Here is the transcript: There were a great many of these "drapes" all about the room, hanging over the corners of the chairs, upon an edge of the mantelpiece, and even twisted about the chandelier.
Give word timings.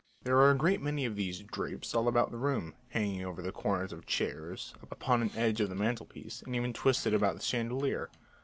There 0.23 0.33
were 0.37 0.49
a 0.49 0.55
great 0.55 0.81
many 0.81 1.05
of 1.05 1.15
these 1.15 1.41
"drapes" 1.41 1.93
all 1.93 2.07
about 2.07 2.31
the 2.31 2.39
room, 2.39 2.73
hanging 2.89 3.23
over 3.23 3.39
the 3.39 3.51
corners 3.51 3.93
of 3.93 3.99
the 3.99 4.05
chairs, 4.07 4.73
upon 4.89 5.21
an 5.21 5.29
edge 5.35 5.61
of 5.61 5.69
the 5.69 5.75
mantelpiece, 5.75 6.41
and 6.41 6.55
even 6.55 6.73
twisted 6.73 7.13
about 7.13 7.35
the 7.35 7.43
chandelier. 7.43 8.09